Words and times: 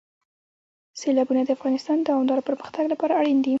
سیلابونه 1.01 1.41
د 1.43 1.49
افغانستان 1.57 1.97
د 1.99 2.03
دوامداره 2.09 2.45
پرمختګ 2.47 2.83
لپاره 2.93 3.13
اړین 3.19 3.37
دي. 3.45 3.49